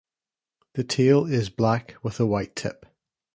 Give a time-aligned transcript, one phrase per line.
[0.73, 2.87] The tail is black with a white tip.